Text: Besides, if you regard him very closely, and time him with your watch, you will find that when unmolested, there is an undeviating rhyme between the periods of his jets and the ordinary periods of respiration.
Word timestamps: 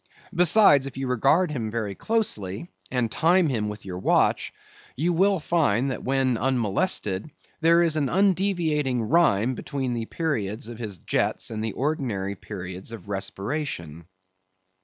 Besides, 0.33 0.87
if 0.87 0.97
you 0.97 1.07
regard 1.07 1.51
him 1.51 1.69
very 1.69 1.93
closely, 1.93 2.71
and 2.89 3.11
time 3.11 3.49
him 3.49 3.69
with 3.69 3.85
your 3.85 3.99
watch, 3.99 4.51
you 4.95 5.13
will 5.13 5.39
find 5.39 5.91
that 5.91 6.03
when 6.03 6.37
unmolested, 6.39 7.29
there 7.59 7.83
is 7.83 7.95
an 7.95 8.09
undeviating 8.09 9.03
rhyme 9.03 9.53
between 9.53 9.93
the 9.93 10.05
periods 10.07 10.67
of 10.69 10.79
his 10.79 10.97
jets 10.97 11.51
and 11.51 11.63
the 11.63 11.73
ordinary 11.73 12.33
periods 12.35 12.91
of 12.91 13.09
respiration. 13.09 14.07